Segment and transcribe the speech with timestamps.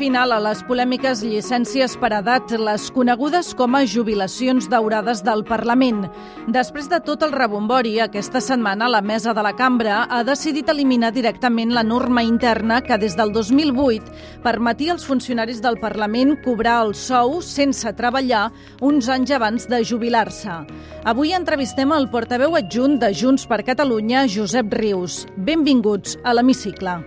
[0.00, 6.06] final a les polèmiques llicències per edat, les conegudes com a jubilacions daurades del Parlament.
[6.48, 11.12] Després de tot el rebombori, aquesta setmana la mesa de la cambra ha decidit eliminar
[11.12, 16.94] directament la norma interna que des del 2008 permetia als funcionaris del Parlament cobrar el
[16.96, 18.46] sou sense treballar
[18.80, 20.62] uns anys abans de jubilar-se.
[21.04, 25.26] Avui entrevistem el portaveu adjunt de Junts per Catalunya, Josep Rius.
[25.36, 27.02] Benvinguts a l'Hemicicle.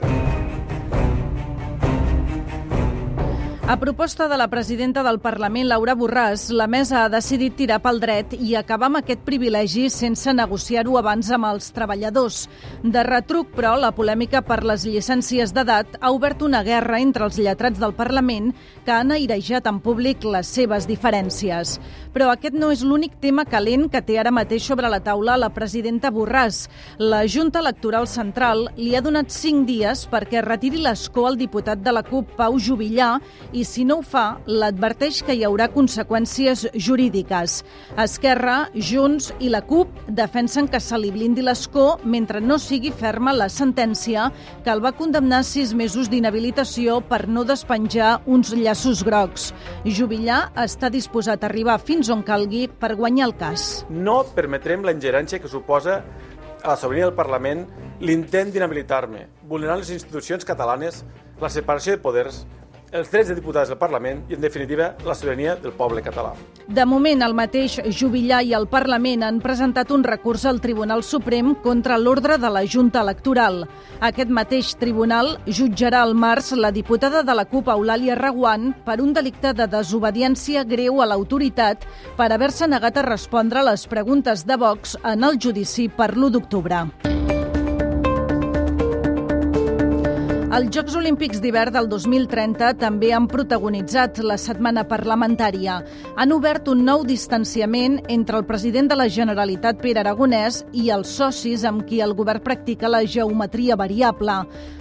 [3.66, 8.02] A proposta de la presidenta del Parlament, Laura Borràs, la mesa ha decidit tirar pel
[8.02, 12.42] dret i acabar amb aquest privilegi sense negociar-ho abans amb els treballadors.
[12.84, 17.40] De retruc, però, la polèmica per les llicències d'edat ha obert una guerra entre els
[17.40, 18.50] lletrats del Parlament
[18.84, 21.78] que han airejat en públic les seves diferències.
[22.12, 25.54] Però aquest no és l'únic tema calent que té ara mateix sobre la taula la
[25.56, 26.68] presidenta Borràs.
[27.00, 31.96] La Junta Electoral Central li ha donat cinc dies perquè retiri l'escó al diputat de
[31.96, 33.22] la CUP, Pau Jubillar,
[33.54, 37.60] i si no ho fa, l'adverteix que hi haurà conseqüències jurídiques.
[38.02, 43.36] Esquerra, Junts i la CUP defensen que se li blindi l'escó mentre no sigui ferma
[43.38, 44.30] la sentència
[44.66, 49.52] que el va condemnar sis mesos d'inhabilitació per no despenjar uns llaços grocs.
[49.86, 53.86] Jubillar està disposat a arribar fins on calgui per guanyar el cas.
[53.90, 56.02] No permetrem la ingerència que suposa
[56.64, 57.66] a la sobirania del Parlament
[58.02, 61.04] l'intent d'inhabilitar-me, vulnerant les institucions catalanes,
[61.42, 62.44] la separació de poders,
[62.94, 66.34] els drets de diputats del Parlament i, en definitiva, la sobirania del poble català.
[66.68, 71.56] De moment, el mateix Jubillar i el Parlament han presentat un recurs al Tribunal Suprem
[71.64, 73.64] contra l'ordre de la Junta Electoral.
[74.00, 79.14] Aquest mateix tribunal jutjarà al març la diputada de la CUP, Eulàlia Reguant, per un
[79.14, 84.98] delicte de desobediència greu a l'autoritat per haver-se negat a respondre les preguntes de Vox
[85.04, 86.86] en el judici per l'1 d'octubre.
[90.54, 95.80] Els Jocs Olímpics d'hivern del 2030 també han protagonitzat la setmana parlamentària.
[96.14, 101.10] Han obert un nou distanciament entre el president de la Generalitat, Pere Aragonès, i els
[101.18, 104.36] socis amb qui el govern practica la geometria variable.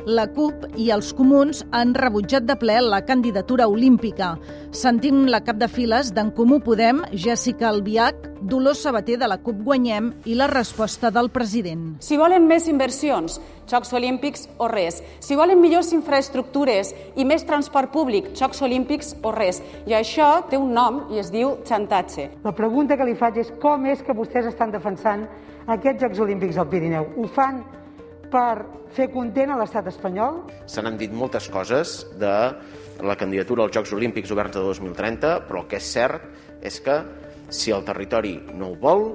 [0.04, 4.34] La CUP i els comuns han rebutjat de ple la candidatura olímpica.
[4.76, 9.64] Sentim la cap de files d'en Comú Podem, Jessica Albiach, Dolors Sabater de la CUP
[9.64, 11.94] Guanyem i la resposta del president.
[12.02, 13.38] Si volen més inversions,
[13.72, 14.98] Jocs Olímpics o res.
[15.24, 19.62] Si volen millors infraestructures i més transport públic, Jocs Olímpics o res.
[19.88, 22.28] I això té un nom i es diu xantatge.
[22.44, 25.24] La pregunta que li faig és com és que vostès estan defensant
[25.72, 27.08] aquests Jocs Olímpics al Pirineu?
[27.16, 27.62] Ho fan
[28.32, 30.42] per fer content a l'estat espanyol?
[30.68, 32.34] Se n'han dit moltes coses de
[33.00, 36.28] la candidatura als Jocs Olímpics oberts de 2030, però el que és cert
[36.60, 37.00] és que
[37.48, 39.06] si el territori no ho vol,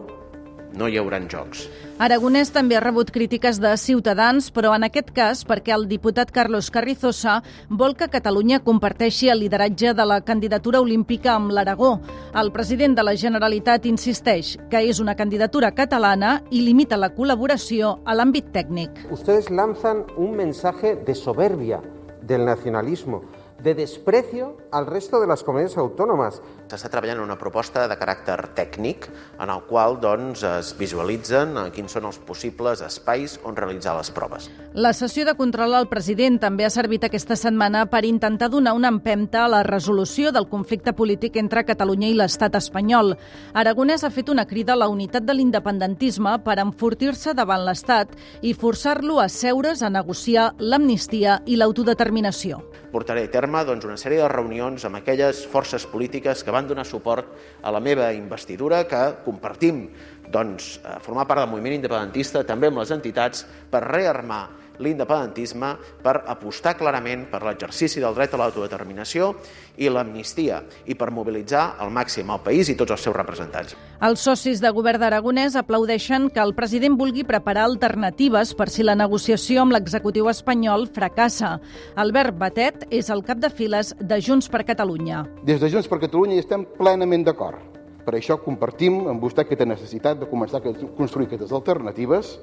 [0.77, 1.67] no hi haurà jocs.
[1.97, 6.67] Aragonès també ha rebut crítiques de Ciutadans, però en aquest cas perquè el diputat Carlos
[6.69, 7.39] Carrizosa
[7.73, 11.95] vol que Catalunya comparteixi el lideratge de la candidatura olímpica amb l'Aragó.
[12.37, 17.95] El president de la Generalitat insisteix que és una candidatura catalana i limita la col·laboració
[18.05, 19.07] a l'àmbit tècnic.
[19.09, 21.81] Ustedes lanzan un mensaje de soberbia
[22.21, 23.23] del nacionalismo
[23.63, 26.41] de desprecio al resto de les comunitats autònomes.
[26.67, 29.05] S'està treballant en una proposta de caràcter tècnic
[29.39, 34.09] en el qual doncs, es visualitzen eh, quins són els possibles espais on realitzar les
[34.11, 34.49] proves.
[34.75, 38.91] La sessió de control al president també ha servit aquesta setmana per intentar donar una
[38.91, 43.15] empemta a la resolució del conflicte polític entre Catalunya i l'estat espanyol.
[43.55, 48.11] Aragonès ha fet una crida a la unitat de l'independentisme per enfortir-se davant l'estat
[48.41, 52.59] i forçar-lo a seure's a negociar l'amnistia i l'autodeterminació.
[52.91, 56.85] Portaré a terme doncs, una sèrie de reunions amb aquelles forces polítiques que van donar
[56.89, 57.31] suport
[57.61, 59.85] a la meva investidura, que compartim
[60.33, 60.75] doncs,
[61.05, 64.43] formar part del moviment independentista, també amb les entitats, per rearmar
[64.79, 65.73] l'independentisme
[66.03, 69.33] per apostar clarament per l'exercici del dret a l'autodeterminació
[69.77, 73.75] i l'amnistia i per mobilitzar al màxim el país i tots els seus representants.
[74.01, 78.97] Els socis de govern d'Aragonès aplaudeixen que el president vulgui preparar alternatives per si la
[78.97, 81.57] negociació amb l'executiu espanyol fracassa.
[81.95, 85.25] Albert Batet és el cap de files de Junts per Catalunya.
[85.45, 87.77] Des de Junts per Catalunya hi estem plenament d'acord.
[88.07, 92.37] Per això compartim amb vostè aquesta necessitat de començar a construir aquestes alternatives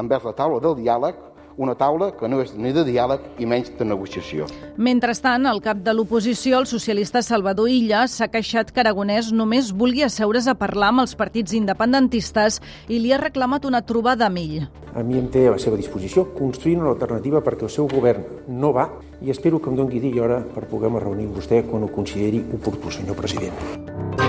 [0.00, 1.18] envers la taula del diàleg
[1.60, 4.46] una taula que no és ni de diàleg i menys de negociació.
[4.80, 10.06] Mentrestant, el cap de l'oposició, el socialista Salvador Illa, s'ha queixat que Aragonès només vulgui
[10.06, 14.70] asseure's a parlar amb els partits independentistes i li ha reclamat una trobada amb ell.
[14.96, 18.24] A mi em té a la seva disposició construir una alternativa perquè el seu govern
[18.48, 18.88] no va
[19.20, 21.92] i espero que em doni dia i hora per poder-me reunir amb vostè quan ho
[21.92, 24.19] consideri oportú, senyor president.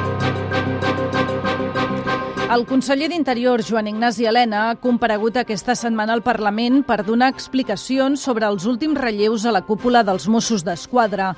[2.51, 8.25] El conseller d'Interior, Joan Ignasi Helena, ha comparegut aquesta setmana al Parlament per donar explicacions
[8.27, 11.29] sobre els últims relleus a la cúpula dels Mossos d'Esquadra.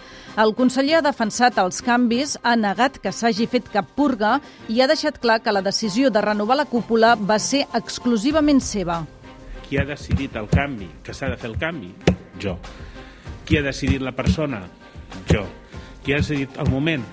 [0.41, 4.89] El conseller ha defensat els canvis, ha negat que s'hagi fet cap purga i ha
[4.89, 9.03] deixat clar que la decisió de renovar la cúpula va ser exclusivament seva.
[9.69, 11.93] Qui ha decidit el canvi, que s'ha de fer el canvi?
[12.41, 12.57] Jo.
[13.45, 14.65] Qui ha decidit la persona?
[15.29, 15.45] Jo.
[16.01, 17.05] Qui ha decidit el moment?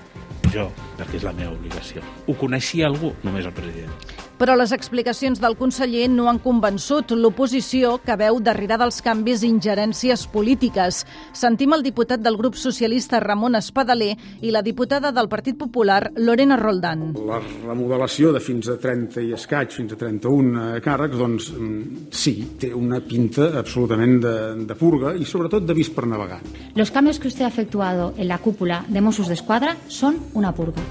[0.51, 0.67] Jo,
[0.99, 2.03] perquè és la meva obligació.
[2.27, 3.13] Ho coneixia algú?
[3.23, 4.20] Només el president.
[4.41, 10.23] Però les explicacions del conseller no han convençut l'oposició que veu darrere dels canvis ingerències
[10.33, 11.03] polítiques.
[11.37, 16.57] Sentim el diputat del grup socialista Ramon Espadaler i la diputada del Partit Popular Lorena
[16.57, 17.11] Roldán.
[17.29, 22.33] La remodelació de fins a 30 i escaig, fins a 31 càrrecs, doncs mm, sí,
[22.57, 24.35] té una pinta absolutament de,
[24.65, 26.41] de purga i sobretot de vist per navegar.
[26.73, 30.81] Los cambios que usted ha efectuado en la cúpula de Mossos d'Esquadra son una purga.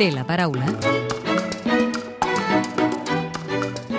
[0.00, 0.64] Té la paraula.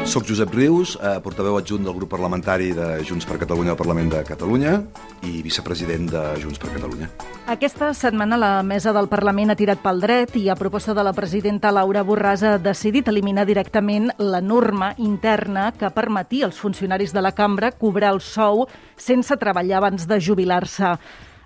[0.09, 4.09] Soc Josep Rius, eh, portaveu adjunt del grup parlamentari de Junts per Catalunya al Parlament
[4.09, 4.74] de Catalunya
[5.21, 7.12] i vicepresident de Junts per Catalunya.
[7.53, 11.13] Aquesta setmana la mesa del Parlament ha tirat pel dret i a proposta de la
[11.13, 17.21] presidenta Laura Borràs ha decidit eliminar directament la norma interna que permetia als funcionaris de
[17.21, 18.65] la cambra cobrar el sou
[18.98, 20.98] sense treballar abans de jubilar-se.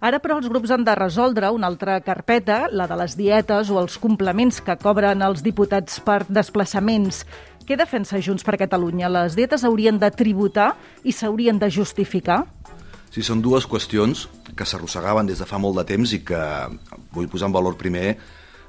[0.03, 3.79] Ara, però, els grups han de resoldre una altra carpeta, la de les dietes o
[3.79, 7.23] els complements que cobren els diputats per desplaçaments.
[7.65, 9.09] Què defensa Junts per Catalunya?
[9.09, 12.43] Les dietes haurien de tributar i s'haurien de justificar?
[13.09, 16.41] Sí, són dues qüestions que s'arrossegaven des de fa molt de temps i que
[17.15, 18.17] vull posar en valor primer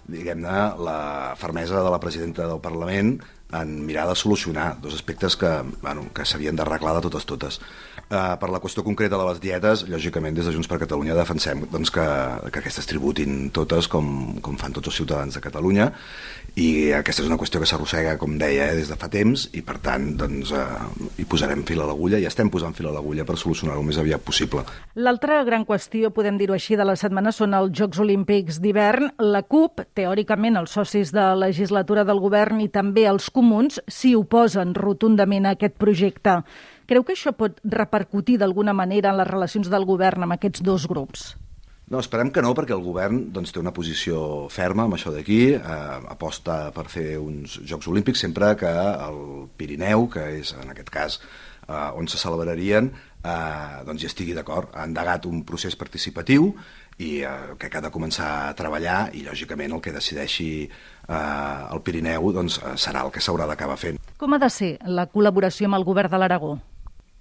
[0.06, 3.16] diguem-ne, la fermesa de la presidenta del Parlament
[3.54, 5.50] en mirar de solucionar dos aspectes que,
[5.82, 7.60] bueno, que s'havien d'arreglar de totes totes.
[8.06, 11.64] Uh, per la qüestió concreta de les dietes, lògicament des de Junts per Catalunya defensem
[11.72, 12.04] doncs, que,
[12.54, 15.88] que aquestes tributin totes com, com fan tots els ciutadans de Catalunya
[16.54, 19.64] i aquesta és una qüestió que s'arrossega, com deia, eh, des de fa temps i
[19.66, 20.86] per tant doncs, uh,
[21.18, 23.98] hi posarem fil a l'agulla i estem posant fil a l'agulla per solucionar-ho el més
[23.98, 24.62] aviat possible.
[24.94, 29.16] L'altra gran qüestió, podem dir-ho així, de la setmana són els Jocs Olímpics d'hivern.
[29.34, 34.78] La CUP, teòricament els socis de legislatura del govern i també els comuns s'hi oposen
[34.78, 36.38] rotundament a aquest projecte.
[36.86, 40.84] Creu que això pot repercutir d'alguna manera en les relacions del govern amb aquests dos
[40.86, 41.32] grups?
[41.90, 45.40] No, esperem que no, perquè el govern doncs, té una posició ferma amb això d'aquí,
[45.54, 49.18] eh, aposta per fer uns Jocs Olímpics sempre que el
[49.58, 52.92] Pirineu, que és en aquest cas eh, on se celebrarien,
[53.22, 54.70] eh, doncs hi estigui d'acord.
[54.74, 56.52] Ha endegat un procés participatiu
[56.98, 61.18] i eh, que ha de començar a treballar i, lògicament, el que decideixi eh,
[61.66, 63.98] el Pirineu doncs, serà el que s'haurà d'acabar fent.
[64.18, 66.56] Com ha de ser la col·laboració amb el govern de l'Aragó?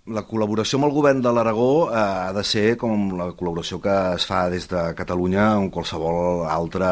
[0.05, 3.93] La col·laboració amb el govern de l'Aragó eh, ha de ser com la col·laboració que
[4.13, 6.91] es fa des de Catalunya amb qualsevol altra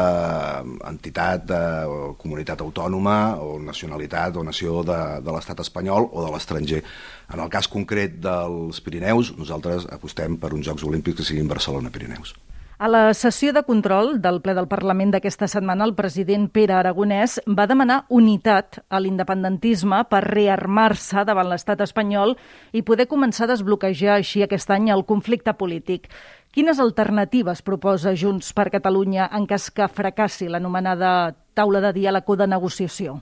[0.90, 6.32] entitat, de, o comunitat autònoma o nacionalitat o nació de, de l'estat espanyol o de
[6.34, 6.82] l'estranger.
[7.30, 12.34] En el cas concret dels Pirineus, nosaltres apostem per uns Jocs Olímpics que siguin Barcelona-Pirineus.
[12.76, 17.36] A la sessió de control del ple del Parlament d'aquesta setmana, el president Pere Aragonès
[17.46, 22.34] va demanar unitat a l'independentisme per rearmar-se davant l'estat espanyol
[22.74, 26.08] i poder començar a desbloquejar així aquest any el conflicte polític.
[26.50, 32.36] Quines alternatives proposa Junts per Catalunya en cas que fracassi l'anomenada taula de diàleg o
[32.36, 33.20] de negociació?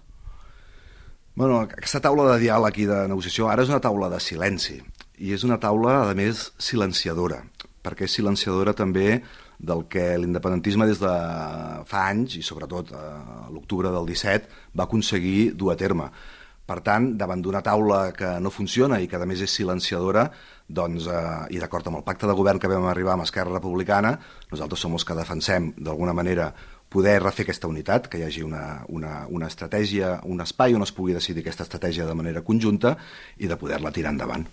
[1.37, 4.81] Bueno, aquesta taula de diàleg i de negociació ara és una taula de silenci
[5.21, 7.45] i és una taula, a més, silenciadora
[7.83, 9.21] perquè és silenciadora també
[9.63, 11.13] del que l'independentisme des de
[11.89, 16.11] fa anys, i sobretot a l'octubre del 17, va aconseguir dur a terme.
[16.67, 20.29] Per tant, davant d'una taula que no funciona i que a més és silenciadora,
[20.69, 24.15] doncs, eh, i d'acord amb el pacte de govern que vam arribar amb Esquerra Republicana,
[24.51, 26.53] nosaltres som els que defensem d'alguna manera
[26.93, 30.93] poder refer aquesta unitat, que hi hagi una, una, una estratègia, un espai on es
[30.93, 32.99] pugui decidir aquesta estratègia de manera conjunta
[33.39, 34.45] i de poder-la tirar endavant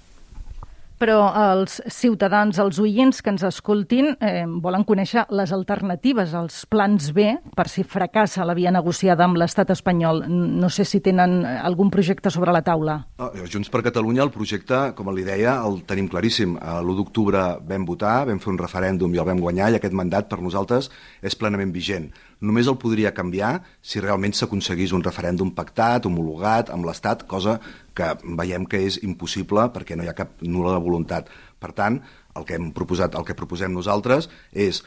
[0.99, 7.11] però els ciutadans, els oients que ens escoltin, eh, volen conèixer les alternatives, els plans
[7.15, 10.25] B, per si fracassa la via negociada amb l'estat espanyol.
[10.27, 12.99] No sé si tenen algun projecte sobre la taula.
[13.17, 16.57] No, Junts per Catalunya, el projecte, com li deia, el tenim claríssim.
[16.59, 20.29] L'1 d'octubre vam votar, vam fer un referèndum i el vam guanyar, i aquest mandat
[20.29, 20.91] per nosaltres
[21.23, 22.11] és plenament vigent.
[22.39, 27.57] Només el podria canviar si realment s'aconseguís un referèndum pactat, homologat, amb l'Estat, cosa
[27.95, 31.27] que veiem que és impossible perquè no hi ha cap nul·la voluntat.
[31.59, 31.99] Per tant,
[32.39, 34.79] el que hem proposat, el que proposem nosaltres és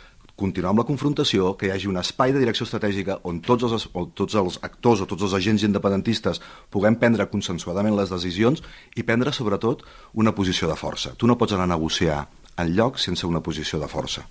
[0.42, 3.84] continuar amb la confrontació, que hi hagi un espai de direcció estratègica on tots els,
[3.92, 6.40] on tots els actors o tots els agents independentistes
[6.72, 8.64] puguem prendre consensuadament les decisions
[8.96, 11.12] i prendre, sobretot, una posició de força.
[11.20, 12.24] Tu no pots anar a negociar
[12.56, 14.24] en lloc sense una posició de força.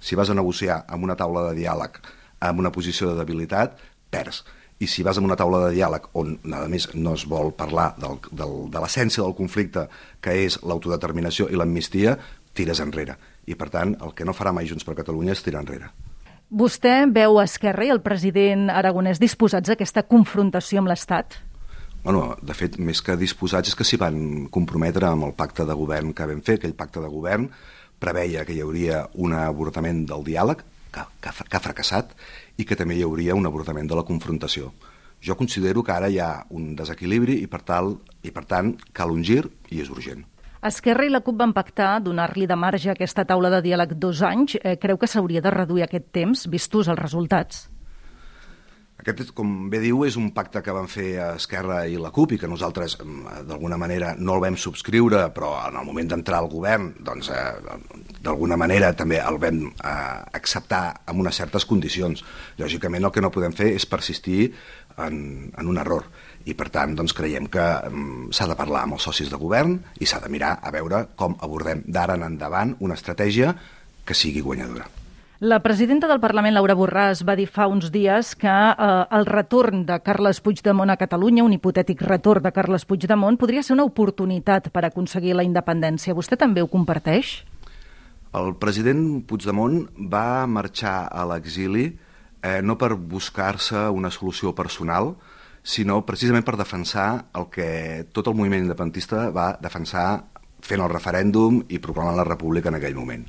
[0.00, 2.00] Si vas a negociar amb una taula de diàleg
[2.42, 3.78] en una posició de debilitat,
[4.10, 4.42] perds.
[4.82, 7.92] I si vas a una taula de diàleg on, a més, no es vol parlar
[8.02, 9.86] del, del, de l'essència del conflicte,
[10.20, 12.16] que és l'autodeterminació i l'amnistia,
[12.52, 13.16] tires enrere.
[13.46, 15.92] I, per tant, el que no farà mai Junts per Catalunya és tirar enrere.
[16.52, 21.38] Vostè veu Esquerra i el president Aragonès disposats a aquesta confrontació amb l'Estat?
[22.02, 24.18] Bueno, de fet, més que disposats és que s'hi van
[24.52, 26.58] comprometre amb el pacte de govern que vam fer.
[26.58, 27.46] Aquell pacte de govern
[28.02, 32.12] preveia que hi hauria un avortament del diàleg, que, que, que ha fracassat,
[32.58, 34.72] i que també hi hauria un avortament de la confrontació.
[35.22, 39.14] Jo considero que ara hi ha un desequilibri i per, tal, i per tant cal
[39.14, 40.24] un gir i és urgent.
[40.62, 44.20] Esquerra i la CUP van pactar donar-li de marge a aquesta taula de diàleg dos
[44.22, 44.54] anys.
[44.62, 47.64] Eh, creu que s'hauria de reduir aquest temps, vistos els resultats?
[49.02, 52.38] Aquest, com bé diu, és un pacte que van fer Esquerra i la CUP i
[52.38, 56.48] que nosaltres, mm, d'alguna manera, no el vam subscriure, però en el moment d'entrar al
[56.48, 57.52] govern, doncs, eh,
[58.22, 62.22] d'alguna manera també el vam eh, acceptar amb unes certes condicions.
[62.58, 64.52] Lògicament, el que no podem fer és persistir
[64.98, 66.06] en, en un error
[66.44, 69.78] i per tant doncs, creiem que um, s'ha de parlar amb els socis de govern
[70.00, 73.54] i s'ha de mirar a veure com abordem d'ara en endavant una estratègia
[74.04, 75.01] que sigui guanyadora.
[75.44, 79.80] La presidenta del Parlament, Laura Borràs, va dir fa uns dies que eh, el retorn
[79.88, 84.68] de Carles Puigdemont a Catalunya, un hipotètic retorn de Carles Puigdemont, podria ser una oportunitat
[84.70, 86.14] per aconseguir la independència.
[86.14, 87.32] Vostè també ho comparteix?
[88.38, 89.80] El president Puigdemont
[90.14, 95.16] va marxar a l'exili eh, no per buscar-se una solució personal,
[95.66, 97.66] sinó precisament per defensar el que
[98.14, 100.06] tot el moviment independentista va defensar
[100.62, 103.26] fent el referèndum i proclamant la república en aquell moment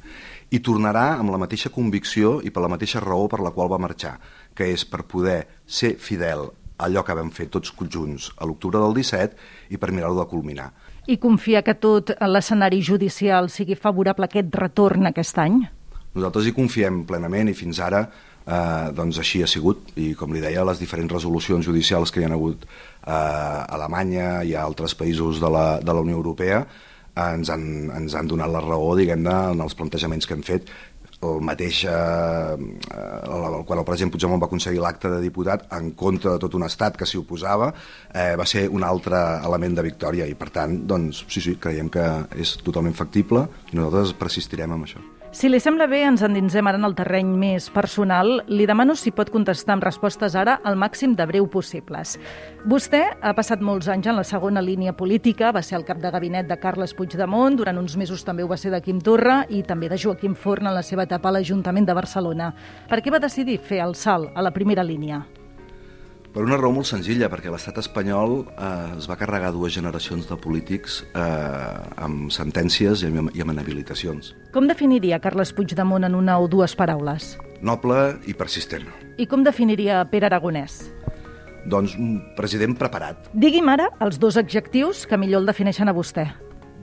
[0.53, 3.81] i tornarà amb la mateixa convicció i per la mateixa raó per la qual va
[3.81, 4.19] marxar,
[4.53, 8.81] que és per poder ser fidel a allò que vam fer tots conjunts a l'octubre
[8.81, 10.69] del 17 i per mirar-ho de culminar.
[11.09, 15.63] I confia que tot l'escenari judicial sigui favorable a aquest retorn aquest any?
[16.13, 20.43] Nosaltres hi confiem plenament i fins ara eh, doncs així ha sigut i com li
[20.43, 24.93] deia les diferents resolucions judicials que hi ha hagut eh, a Alemanya i a altres
[24.99, 26.65] països de la, de la Unió Europea
[27.19, 30.73] ens han, ens han donat la raó, diguem-ne, en els plantejaments que hem fet.
[31.23, 36.35] El mateix eh, eh, quan el president Puigdemont va aconseguir l'acte de diputat en contra
[36.35, 40.27] de tot un estat que s'hi oposava eh, va ser un altre element de victòria.
[40.27, 43.47] I per tant, doncs, sí, sí, creiem que és totalment factible.
[43.71, 45.03] I nosaltres persistirem amb això.
[45.33, 48.43] Si li sembla bé, ens endinsem ara en el terreny més personal.
[48.53, 52.19] Li demano si pot contestar amb respostes ara al màxim de breu possibles.
[52.69, 56.13] Vostè ha passat molts anys en la segona línia política, va ser el cap de
[56.13, 59.65] gabinet de Carles Puigdemont, durant uns mesos també ho va ser de Quim Torra i
[59.65, 62.53] també de Joaquim Forn en la seva etapa a l'Ajuntament de Barcelona.
[62.85, 65.25] Per què va decidir fer el salt a la primera línia?
[66.33, 70.33] Per una raó molt senzilla, perquè l'estat espanyol eh, es va carregar dues generacions de
[70.41, 74.31] polítics eh, amb sentències i amb, i amb inhabilitacions.
[74.55, 77.35] Com definiria Carles Puigdemont en una o dues paraules?
[77.61, 78.89] Noble i persistent.
[79.21, 80.79] I com definiria Pere Aragonès?
[81.69, 83.29] Doncs un president preparat.
[83.37, 86.31] Digui'm ara els dos adjectius que millor el defineixen a vostè.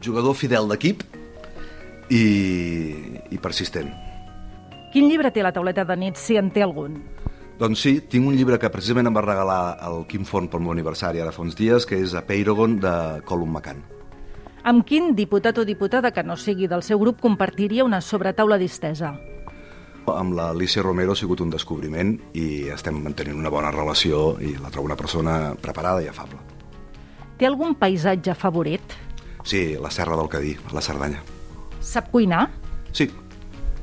[0.00, 1.02] Jugador fidel d'equip
[2.06, 2.22] i,
[3.34, 3.90] i persistent.
[4.94, 7.00] Quin llibre té la tauleta de nit, si en té algun?
[7.60, 10.72] Doncs sí, tinc un llibre que precisament em va regalar el Quim Font pel meu
[10.72, 12.92] aniversari ara fa uns dies, que és A Peirogon, de
[13.28, 13.82] Colum McCann.
[14.64, 19.10] Amb quin diputat o diputada que no sigui del seu grup compartiria una sobretaula distesa?
[20.08, 24.72] Amb l'Alicia Romero ha sigut un descobriment i estem mantenint una bona relació i la
[24.72, 26.40] trobo una persona preparada i afable.
[27.36, 28.96] Té algun paisatge favorit?
[29.44, 31.20] Sí, la Serra del Cadí, la Cerdanya.
[31.84, 32.46] Sap cuinar?
[32.96, 33.10] Sí.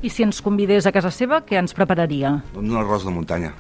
[0.01, 2.39] I si ens convidés a casa seva, què ens prepararia?
[2.57, 3.53] Un arròs de muntanya.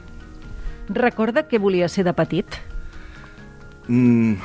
[0.89, 2.57] Recorda què volia ser de petit?
[3.87, 4.35] Mm,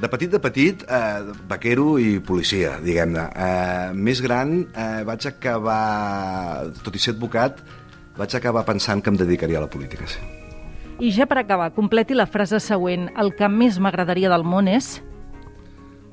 [0.00, 3.24] de petit, de petit, eh, vaquero i policia, diguem-ne.
[3.34, 7.60] Eh, més gran, eh, vaig acabar, tot i ser advocat,
[8.16, 10.20] vaig acabar pensant que em dedicaria a la política, sí.
[11.00, 13.08] I ja per acabar, completi la frase següent.
[13.18, 15.00] El que més m'agradaria del món és...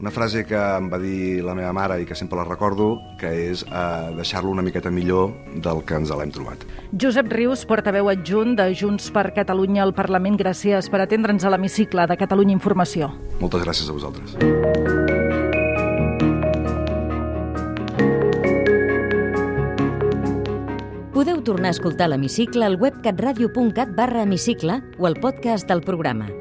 [0.01, 3.29] Una frase que em va dir la meva mare i que sempre la recordo, que
[3.51, 5.29] és eh, deixar-lo una miqueta millor
[5.61, 6.65] del que ens l'hem trobat.
[6.89, 12.07] Josep Rius, portaveu adjunt de Junts per Catalunya al Parlament, gràcies per atendre'ns a l'hemicicle
[12.09, 13.13] de Catalunya Informació.
[13.37, 14.33] Moltes gràcies a vosaltres.
[21.13, 26.40] Podeu tornar a escoltar l'hemicicle al web catradio.cat barra hemicicle o al podcast del programa